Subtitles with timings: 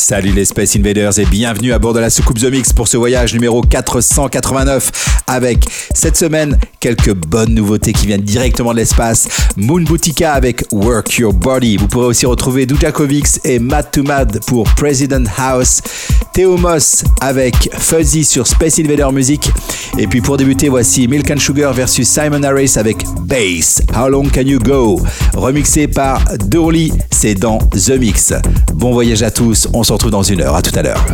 [0.00, 2.96] Salut les Space Invaders et bienvenue à bord de la soucoupe The Mix pour ce
[2.96, 4.90] voyage numéro 489
[5.26, 9.28] avec cette semaine quelques bonnes nouveautés qui viennent directement de l'espace.
[9.56, 11.76] Moon Boutica avec Work Your Body.
[11.76, 15.82] Vous pourrez aussi retrouver Dujakovics et Mad to Mad pour President House.
[16.32, 19.50] Theo Moss avec Fuzzy sur Space Invader Music.
[19.98, 23.82] Et puis pour débuter, voici Milk and Sugar versus Simon Harris avec Bass.
[23.94, 25.00] How Long Can You Go?
[25.34, 28.32] Remixé par Dorley, c'est dans The Mix.
[28.74, 30.54] Bon voyage à tous, retrouve dans une heure.
[30.54, 31.04] À tout à l'heure.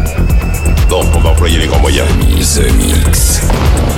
[0.89, 2.09] Bon, on va employer les grands moyens.
[2.55, 3.41] The Mix.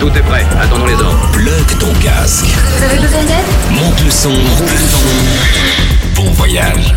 [0.01, 1.31] Tout est prêt, attendons les ordres.
[1.33, 2.47] Plug ton casque.
[2.77, 3.47] Vous avez besoin d'aide?
[3.73, 4.31] Monte le son.
[4.31, 6.23] Monte le son.
[6.23, 6.95] Bon voyage.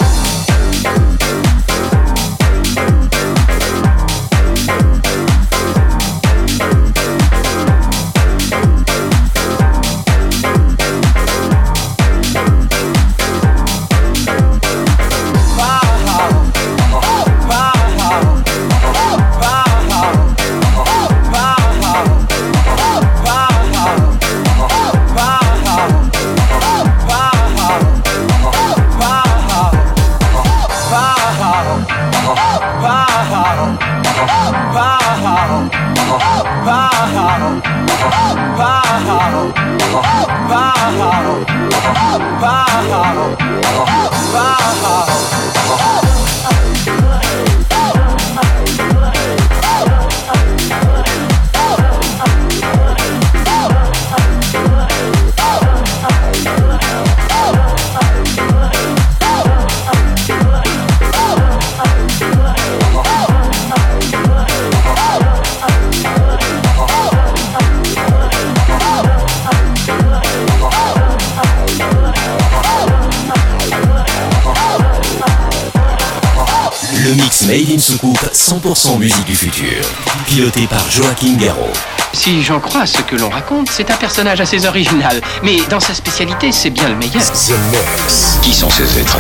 [77.17, 79.85] Made in Soucoupe, 100% musique du futur.
[80.27, 81.71] Piloté par Joaquin Garraud.
[82.13, 85.21] Si j'en crois ce que l'on raconte, c'est un personnage assez original.
[85.45, 87.23] Mais dans sa spécialité, c'est bien le meilleur.
[87.23, 88.39] The Mix.
[88.43, 89.19] Qui sont ces êtres?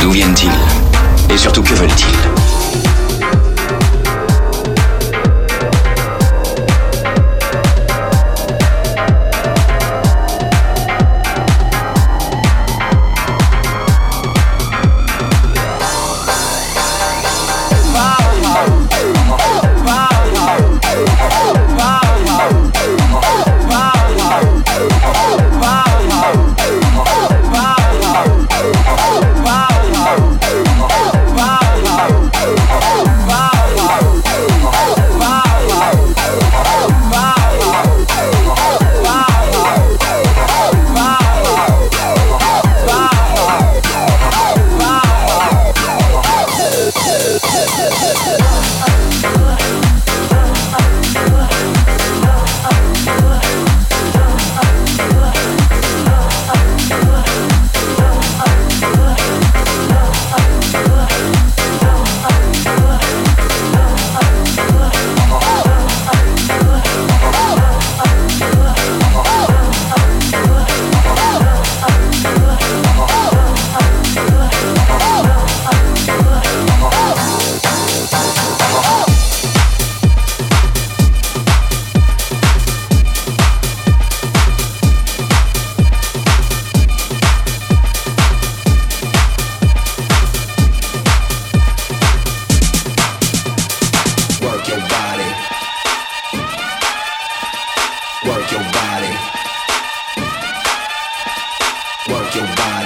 [0.00, 1.32] D'où viennent-ils?
[1.32, 2.55] Et surtout, que veulent-ils?
[102.36, 102.85] your body.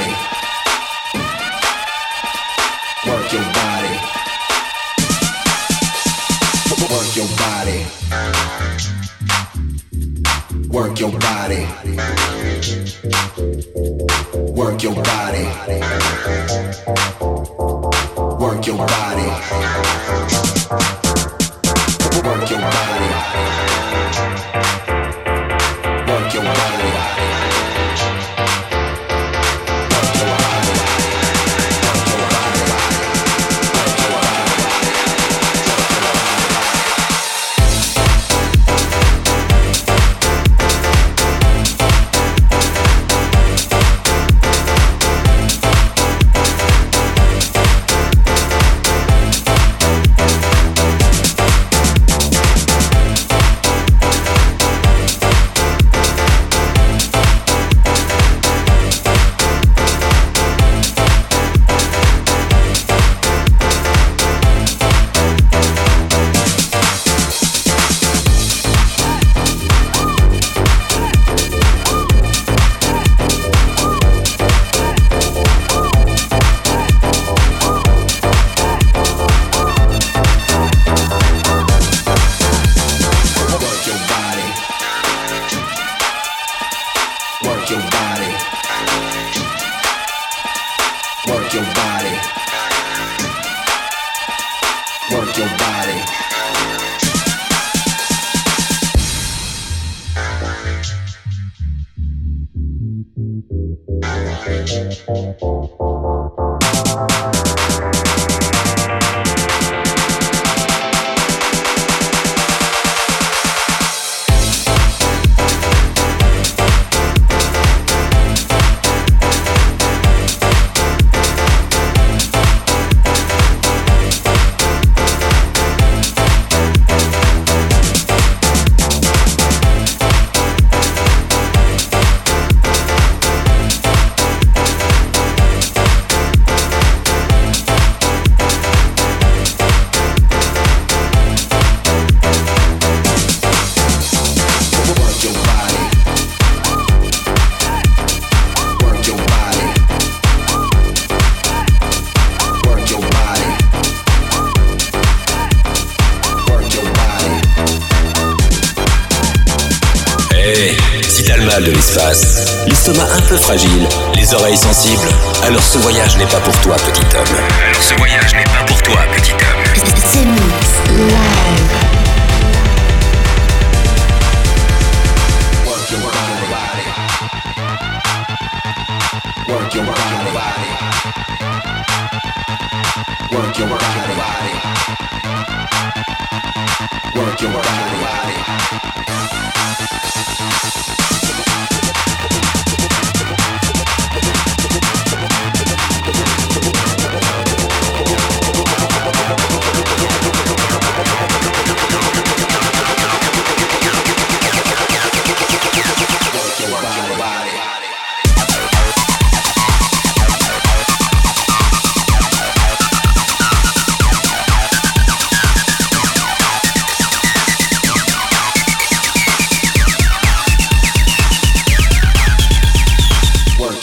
[163.36, 165.08] Fragile, les oreilles sensibles,
[165.44, 167.29] alors ce voyage n'est pas pour toi, petit homme.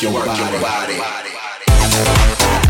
[0.06, 2.67] work your body.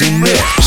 [0.00, 0.57] Mixing Mix.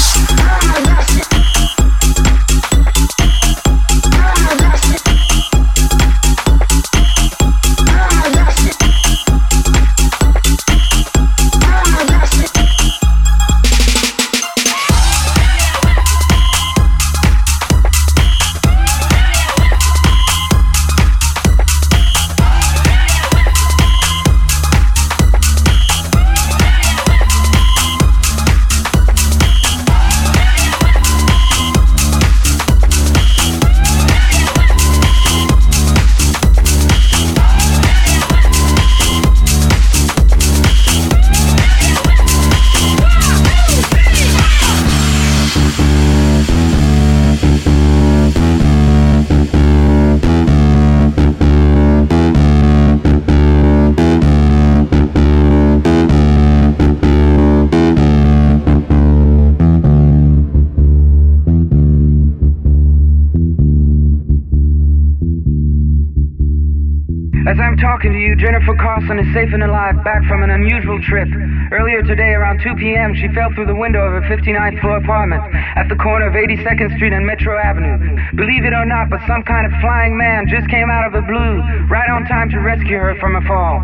[68.42, 71.30] Jennifer Carlson is safe and alive back from an unusual trip.
[71.70, 75.46] Earlier today, around 2 p.m., she fell through the window of her 59th floor apartment
[75.78, 78.02] at the corner of 82nd Street and Metro Avenue.
[78.34, 81.22] Believe it or not, but some kind of flying man just came out of the
[81.22, 83.78] blue, right on time to rescue her from a fall.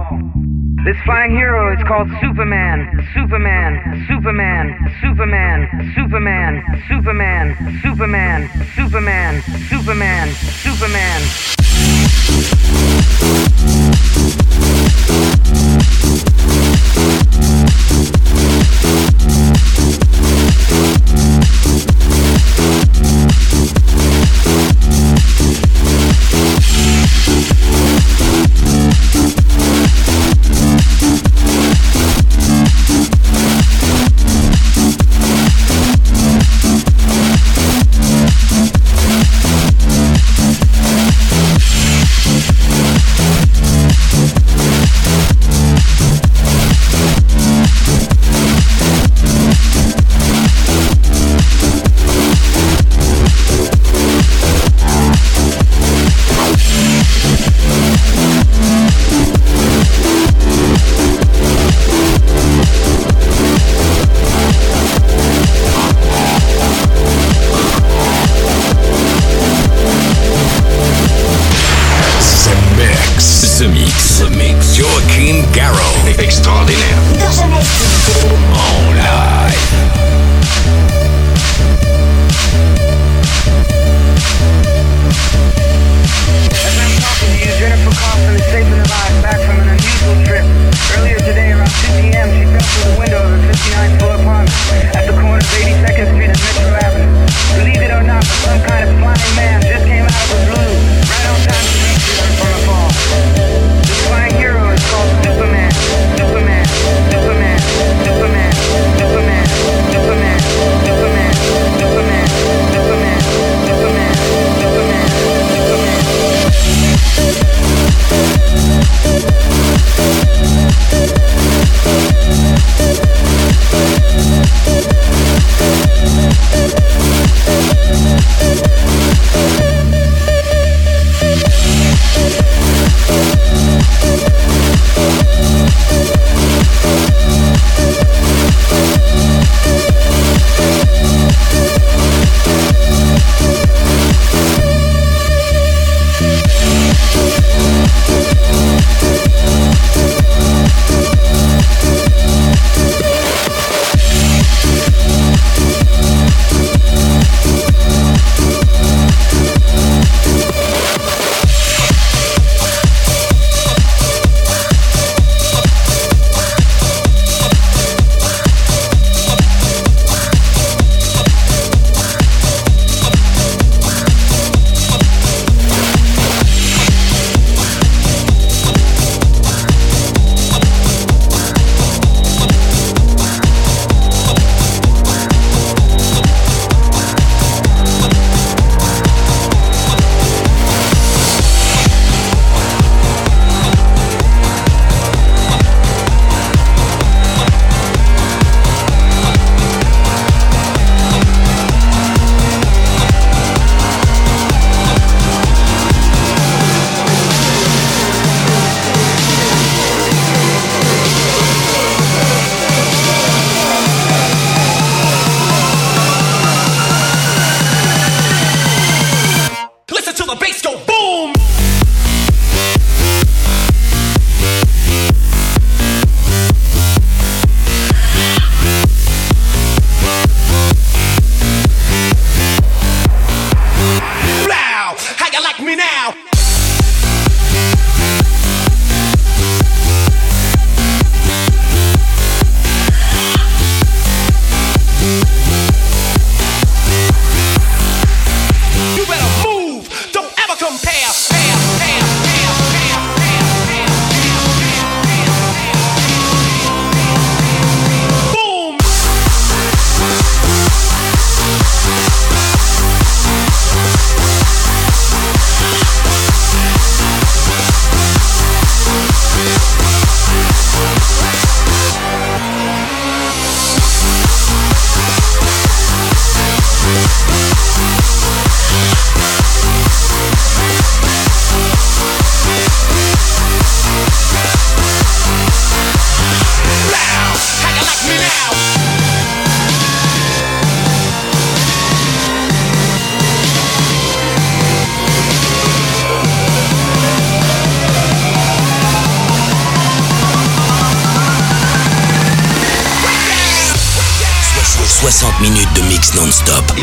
[0.89, 2.89] This flying hero is called Superman.
[3.13, 3.77] Superman.
[4.09, 4.73] Superman.
[5.05, 5.85] Superman.
[5.93, 6.45] Superman.
[6.97, 7.45] Superman.
[7.85, 8.49] Superman.
[8.73, 9.41] Superman.
[9.69, 10.27] Superman.
[10.65, 11.46] Superman.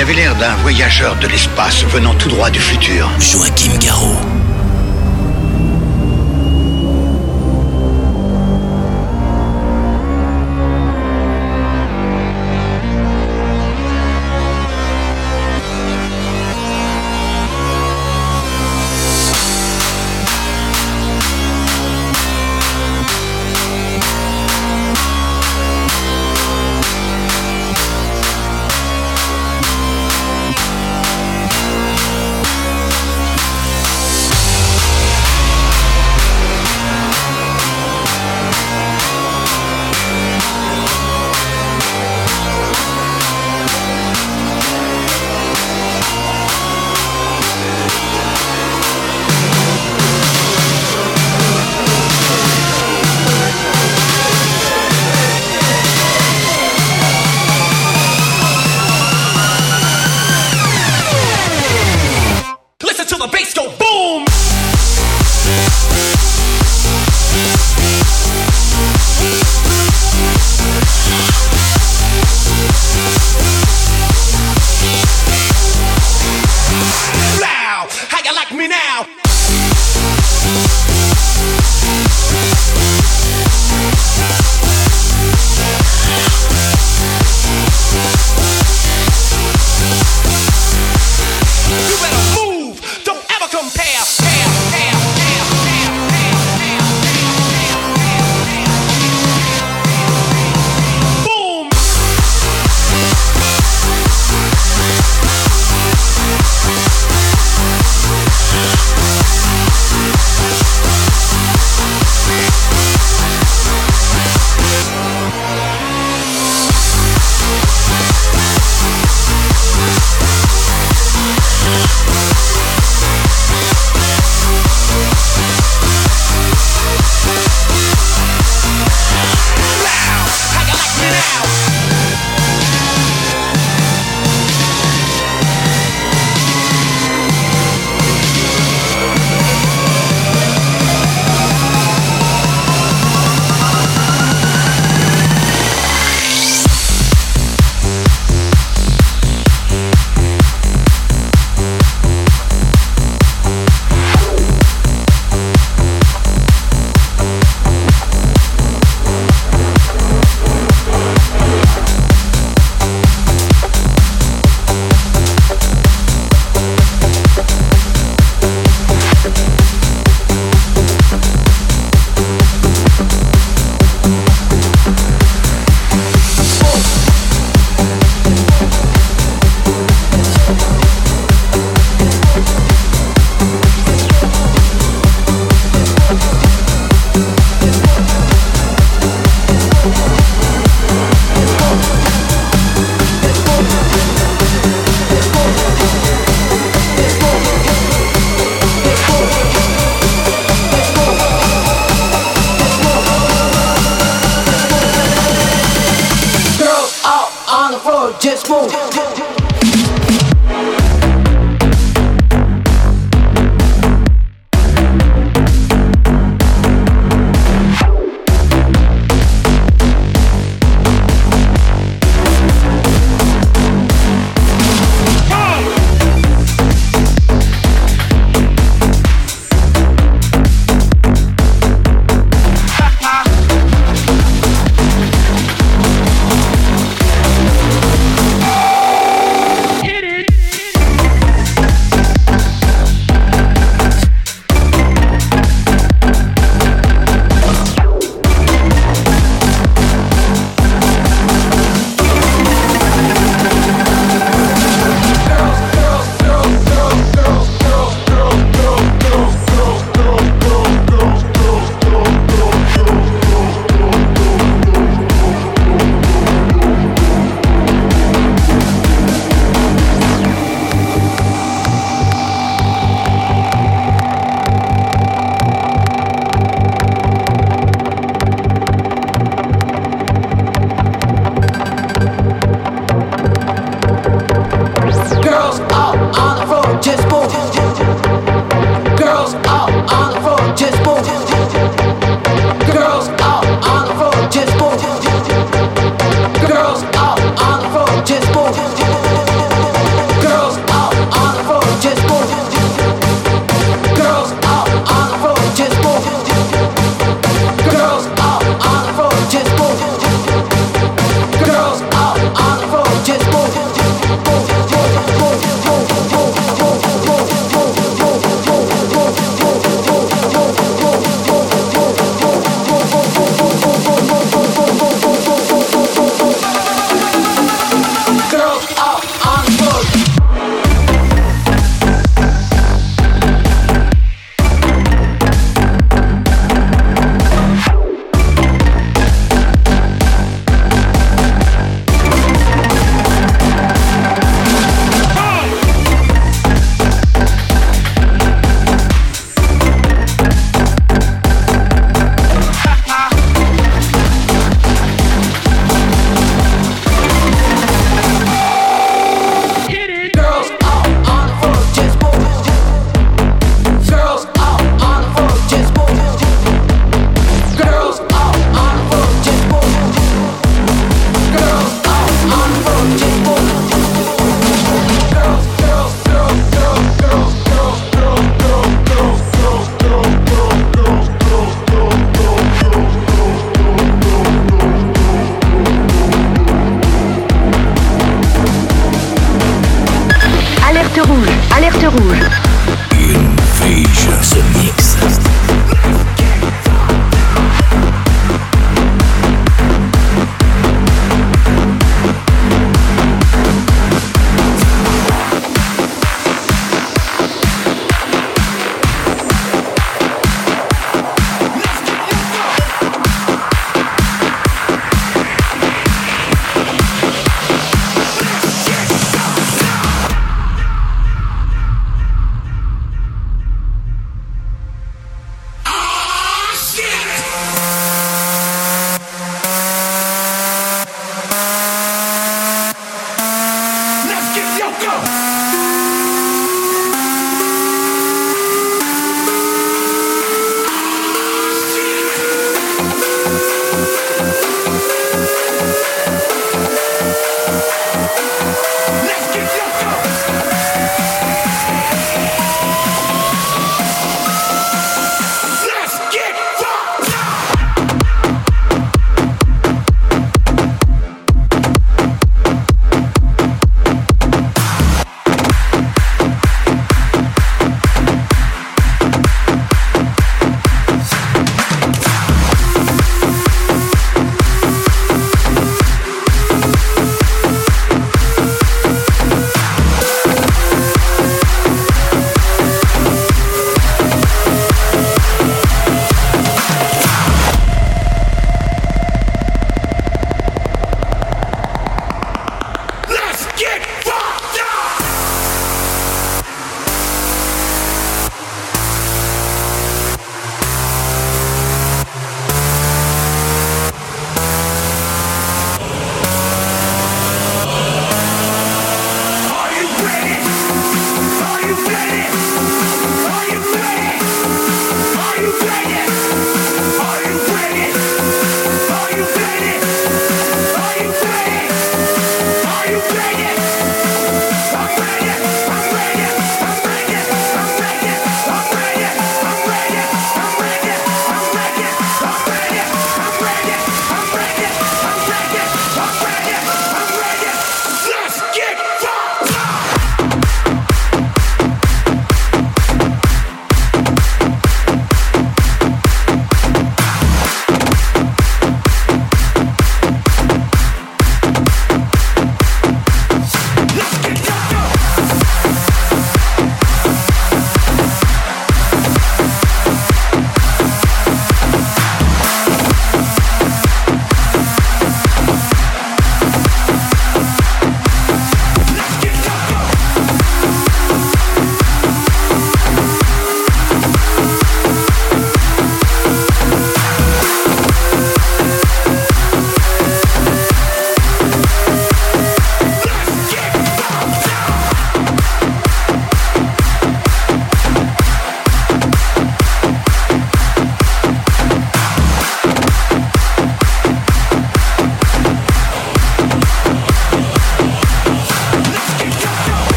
[0.00, 3.10] Il avait l'air d'un voyageur de l'espace venant tout droit du futur.
[3.20, 4.29] Joachim Garraud.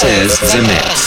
[0.00, 0.97] This is The Mix.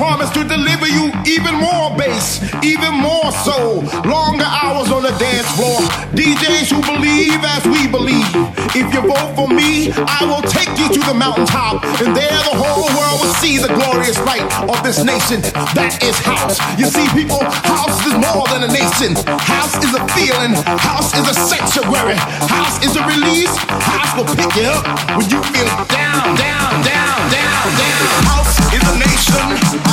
[0.00, 5.44] Promise to deliver you even more bass, even more soul, longer hours on the dance
[5.60, 5.76] floor.
[6.16, 8.24] DJs who believe as we believe.
[8.72, 12.56] If you vote for me, I will take you to the mountaintop, and there the
[12.56, 15.44] whole world will see the glorious light of this nation.
[15.76, 16.56] That is house.
[16.80, 19.20] You see, people, house is more than a nation.
[19.44, 20.56] House is a feeling.
[20.80, 22.16] House is a sanctuary.
[22.48, 23.52] House is a release.
[23.84, 24.80] House will pick you up
[25.12, 28.00] when you feel down, down, down, down, down.
[28.32, 29.89] House is a nation.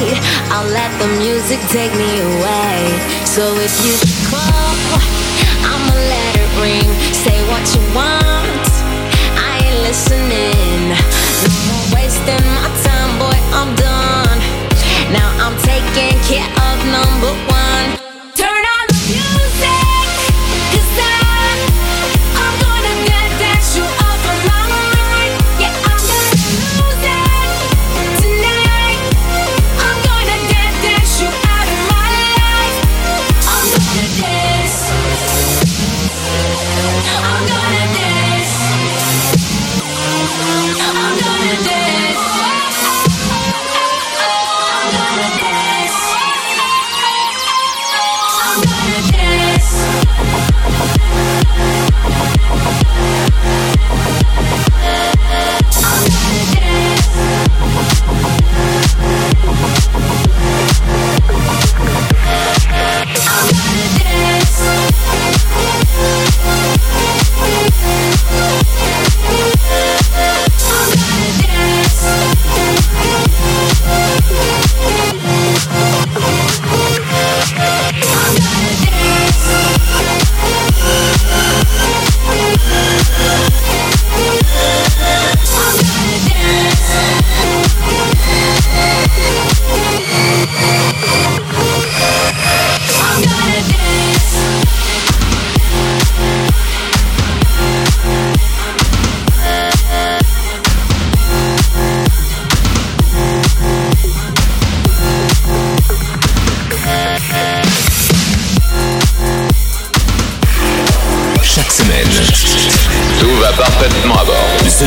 [0.00, 2.76] I'll let the music take me away.
[3.26, 3.94] So if you
[4.32, 4.72] call,
[5.60, 6.88] I'ma let it ring.
[7.12, 8.64] Say what you want.
[9.36, 10.96] I ain't listening.
[11.44, 13.38] No more wasting my time, boy.
[13.52, 14.40] I'm done.
[15.12, 17.59] Now I'm taking care of number one.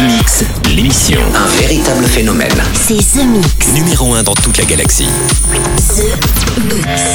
[0.02, 1.20] Mix, l'émission.
[1.36, 2.52] Un véritable phénomène.
[2.74, 3.74] C'est The Mix.
[3.74, 5.08] Numéro 1 dans toute la galaxie.
[5.78, 6.04] The
[6.74, 7.14] Mix.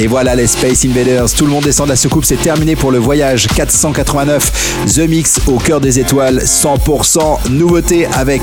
[0.00, 2.90] Et voilà les Space Invaders, tout le monde descend de la soucoupe, c'est terminé pour
[2.90, 8.40] le voyage 489 The Mix au cœur des étoiles, 100% nouveauté avec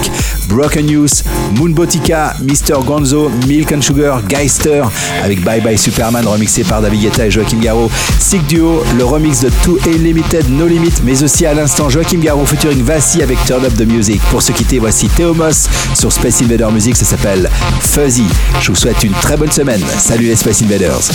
[0.47, 1.08] Broken News,
[1.56, 2.84] Moonbotica, Mr.
[2.86, 4.84] Gonzo, Milk and Sugar, Geister
[5.24, 7.89] avec Bye Bye Superman remixé par David Guetta et Joachim Garraud,
[8.20, 12.45] Sick Duo, le remix de Too Unlimited No Limit, mais aussi à l'instant Joachim Garraud
[12.45, 13.89] featuring Vassi avec Turn Up the
[14.30, 17.50] Pour se quitter, voici Théomos sur Space Invader Music, ça s'appelle
[17.82, 18.28] Fuzzy.
[18.62, 19.82] Je vous souhaite une très bonne semaine.
[19.98, 21.10] Salut les Space Invaders.